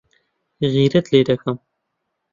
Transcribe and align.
غیرەت 0.73 1.05
لێ 1.11 1.21
دەکەم. 1.29 1.57